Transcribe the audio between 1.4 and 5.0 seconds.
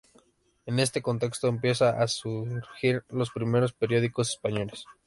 empiezan a surgir los primeros periódicos españoles.